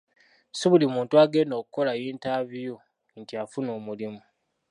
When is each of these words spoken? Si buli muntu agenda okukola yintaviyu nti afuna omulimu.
Si 0.57 0.65
buli 0.71 0.85
muntu 0.95 1.13
agenda 1.23 1.53
okukola 1.61 1.91
yintaviyu 2.01 2.75
nti 3.21 3.33
afuna 3.43 3.69
omulimu. 3.77 4.21